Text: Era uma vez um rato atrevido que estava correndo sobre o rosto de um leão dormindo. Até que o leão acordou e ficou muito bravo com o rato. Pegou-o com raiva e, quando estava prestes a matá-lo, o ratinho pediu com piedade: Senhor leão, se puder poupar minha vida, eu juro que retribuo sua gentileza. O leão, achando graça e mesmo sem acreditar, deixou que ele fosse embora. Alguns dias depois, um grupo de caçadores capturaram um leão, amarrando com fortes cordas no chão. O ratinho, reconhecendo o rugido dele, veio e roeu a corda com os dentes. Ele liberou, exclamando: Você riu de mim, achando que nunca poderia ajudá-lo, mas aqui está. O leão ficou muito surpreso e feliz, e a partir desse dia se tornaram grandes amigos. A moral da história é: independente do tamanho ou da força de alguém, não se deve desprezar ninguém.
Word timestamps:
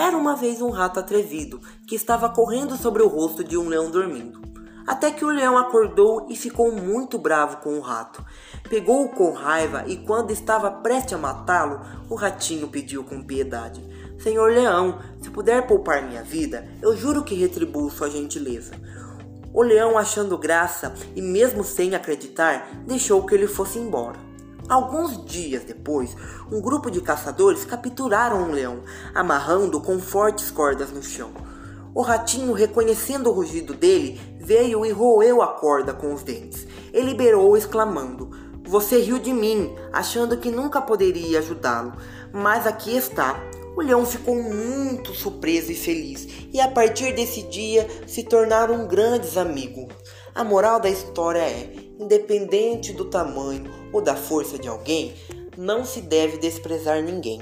Era 0.00 0.16
uma 0.16 0.34
vez 0.34 0.62
um 0.62 0.70
rato 0.70 0.98
atrevido 0.98 1.60
que 1.86 1.94
estava 1.94 2.26
correndo 2.30 2.74
sobre 2.74 3.02
o 3.02 3.06
rosto 3.06 3.44
de 3.44 3.58
um 3.58 3.68
leão 3.68 3.90
dormindo. 3.90 4.40
Até 4.86 5.10
que 5.10 5.26
o 5.26 5.28
leão 5.28 5.58
acordou 5.58 6.26
e 6.30 6.34
ficou 6.34 6.72
muito 6.72 7.18
bravo 7.18 7.58
com 7.58 7.74
o 7.74 7.82
rato. 7.82 8.24
Pegou-o 8.70 9.10
com 9.10 9.32
raiva 9.32 9.84
e, 9.86 9.98
quando 9.98 10.30
estava 10.30 10.70
prestes 10.70 11.12
a 11.12 11.18
matá-lo, 11.18 11.82
o 12.08 12.14
ratinho 12.14 12.68
pediu 12.68 13.04
com 13.04 13.22
piedade: 13.22 13.86
Senhor 14.18 14.50
leão, 14.50 15.00
se 15.20 15.28
puder 15.28 15.66
poupar 15.66 16.02
minha 16.02 16.22
vida, 16.22 16.66
eu 16.80 16.96
juro 16.96 17.22
que 17.22 17.34
retribuo 17.34 17.90
sua 17.90 18.08
gentileza. 18.08 18.72
O 19.52 19.60
leão, 19.60 19.98
achando 19.98 20.38
graça 20.38 20.94
e 21.14 21.20
mesmo 21.20 21.62
sem 21.62 21.94
acreditar, 21.94 22.70
deixou 22.86 23.26
que 23.26 23.34
ele 23.34 23.46
fosse 23.46 23.78
embora. 23.78 24.29
Alguns 24.70 25.24
dias 25.24 25.64
depois, 25.64 26.16
um 26.48 26.60
grupo 26.60 26.92
de 26.92 27.00
caçadores 27.00 27.64
capturaram 27.64 28.44
um 28.44 28.52
leão, 28.52 28.84
amarrando 29.12 29.80
com 29.80 29.98
fortes 29.98 30.48
cordas 30.48 30.92
no 30.92 31.02
chão. 31.02 31.32
O 31.92 32.02
ratinho, 32.02 32.52
reconhecendo 32.52 33.28
o 33.28 33.32
rugido 33.32 33.74
dele, 33.74 34.20
veio 34.38 34.86
e 34.86 34.92
roeu 34.92 35.42
a 35.42 35.48
corda 35.48 35.92
com 35.92 36.14
os 36.14 36.22
dentes. 36.22 36.68
Ele 36.92 37.08
liberou, 37.08 37.56
exclamando: 37.56 38.30
Você 38.64 39.00
riu 39.00 39.18
de 39.18 39.32
mim, 39.32 39.74
achando 39.92 40.36
que 40.36 40.52
nunca 40.52 40.80
poderia 40.80 41.40
ajudá-lo, 41.40 41.92
mas 42.32 42.64
aqui 42.64 42.96
está. 42.96 43.42
O 43.76 43.82
leão 43.82 44.06
ficou 44.06 44.40
muito 44.40 45.12
surpreso 45.14 45.72
e 45.72 45.74
feliz, 45.74 46.28
e 46.52 46.60
a 46.60 46.68
partir 46.68 47.12
desse 47.12 47.42
dia 47.42 47.88
se 48.06 48.22
tornaram 48.22 48.86
grandes 48.86 49.36
amigos. 49.36 49.92
A 50.32 50.44
moral 50.44 50.78
da 50.78 50.88
história 50.88 51.40
é: 51.40 51.72
independente 52.00 52.92
do 52.94 53.04
tamanho 53.04 53.70
ou 53.92 54.00
da 54.00 54.16
força 54.16 54.58
de 54.58 54.66
alguém, 54.66 55.12
não 55.56 55.84
se 55.84 56.00
deve 56.00 56.38
desprezar 56.38 57.02
ninguém. 57.02 57.40